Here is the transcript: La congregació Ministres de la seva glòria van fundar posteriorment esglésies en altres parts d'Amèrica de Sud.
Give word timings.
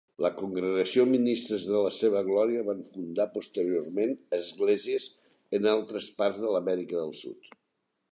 La 0.25 0.29
congregació 0.37 1.03
Ministres 1.09 1.65
de 1.71 1.81
la 1.87 1.91
seva 1.97 2.23
glòria 2.29 2.63
van 2.69 2.81
fundar 2.87 3.27
posteriorment 3.35 4.15
esglésies 4.39 5.05
en 5.59 5.69
altres 5.73 6.09
parts 6.23 6.41
d'Amèrica 6.47 7.03
de 7.05 7.17
Sud. 7.21 7.53